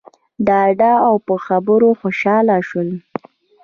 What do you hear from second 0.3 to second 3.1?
ډاډه او په خبرو خوشحاله شول.